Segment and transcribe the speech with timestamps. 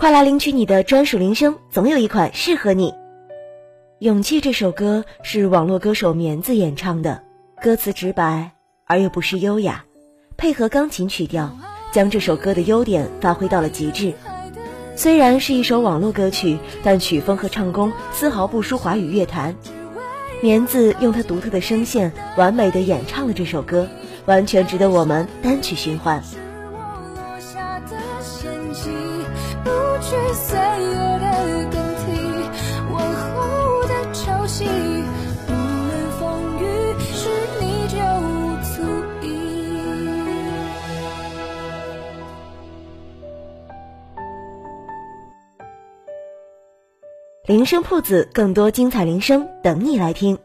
[0.00, 2.90] 快来领取你的专属铃声，总有一款适合你。
[3.98, 7.22] 《勇气》这首歌是网络歌手棉子演唱的，
[7.60, 8.52] 歌词直白
[8.86, 9.84] 而又不失优雅，
[10.38, 11.54] 配合钢琴曲调，
[11.92, 14.14] 将这首歌的优点发挥到了极致。
[14.96, 19.54] 虽然是一首网络歌曲，但曲风和唱功丝毫不输华语乐坛。
[20.40, 23.86] 棉子用他独特的声线，完美的演唱了这首歌，
[24.24, 26.24] 完全值得我们单曲循环。
[28.42, 31.26] 不惧岁月的
[31.70, 32.06] 更替
[32.90, 34.64] 往后的朝夕
[35.46, 36.20] 不论风
[36.58, 36.62] 雨
[37.12, 37.28] 是
[37.60, 37.96] 你就
[38.64, 38.80] 足
[39.22, 39.28] 矣
[47.44, 50.38] 铃声铺子更多精彩铃声等你来听。